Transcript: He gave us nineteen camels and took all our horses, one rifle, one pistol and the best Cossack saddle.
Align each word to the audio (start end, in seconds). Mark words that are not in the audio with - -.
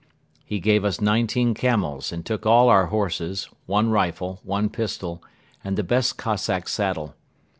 He 0.43 0.59
gave 0.59 0.83
us 0.83 0.99
nineteen 0.99 1.53
camels 1.53 2.11
and 2.11 2.25
took 2.25 2.43
all 2.47 2.69
our 2.69 2.87
horses, 2.87 3.47
one 3.67 3.91
rifle, 3.91 4.39
one 4.43 4.67
pistol 4.67 5.21
and 5.63 5.77
the 5.77 5.83
best 5.83 6.17
Cossack 6.17 6.67
saddle. 6.67 7.13